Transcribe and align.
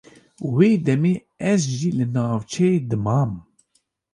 Wê 0.55 0.69
demê 0.85 1.13
ez 1.51 1.61
jî 1.77 1.89
li 1.99 2.05
navçeyê 2.15 2.75
dimam. 2.89 3.31